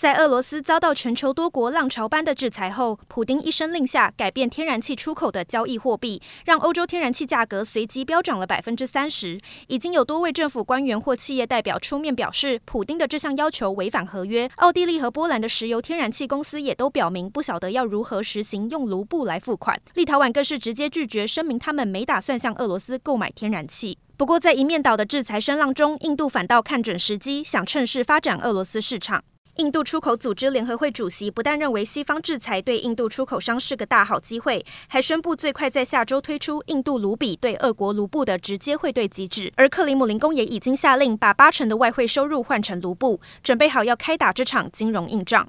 [0.00, 9.38] 在俄罗斯遭到全球多国浪潮般的制裁后，普丁一声令下改变天然气出口的交易货币，让欧洲天然气价格随即飙涨了百分之三十。
[9.66, 14.48] 已经有多位政府官员或企业代表出面表示，普丁的这项要求违反合约。
[14.56, 19.78] 奥地利和波兰的石油天然气公司也都表明不晓得要如何实行用卢布来付款。
[19.92, 23.98] 立陶宛更是直接拒绝，声明他们没打算向俄罗斯购买天然气。
[24.16, 29.22] 不过，在一面倒的制裁声浪中，印度反倒看准时机，想趁势发展俄罗斯市场。
[29.60, 39.52] 印度出口组织联合会主席不但认为西方制裁对印度出口商是个大好机会，还宣布最快在下周推出印度卢比对俄国卢布的直接汇兑机制。
[39.56, 45.46] 而克里姆林宫也已经下令把八成的外汇收入换成卢布，准备好要开打这场金融硬仗。